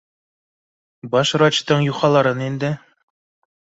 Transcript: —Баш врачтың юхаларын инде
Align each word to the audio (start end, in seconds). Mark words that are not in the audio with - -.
—Баш 1.13 1.35
врачтың 1.39 1.87
юхаларын 1.91 2.45
инде 2.51 2.77